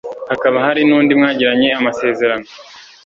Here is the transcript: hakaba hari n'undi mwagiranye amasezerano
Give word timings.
hakaba 0.31 0.57
hari 0.65 0.81
n'undi 0.89 1.11
mwagiranye 1.19 1.69
amasezerano 1.79 2.47